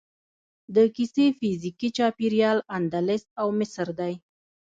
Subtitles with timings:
[0.75, 4.13] د کیسې فزیکي چاپیریال اندلس او مصر دی.